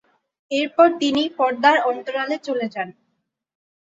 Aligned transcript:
এরপর 0.51 0.87
তিনি 1.01 1.23
পর্দার 1.37 1.77
অন্তরালে 1.89 2.37
চলে 2.47 2.67
যান। 2.73 2.89